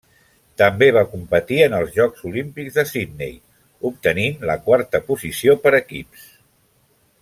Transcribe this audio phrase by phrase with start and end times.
[0.61, 3.37] També va competir en els jocs olímpics de Sydney,
[3.93, 6.31] obtenint la quarta posició per equips.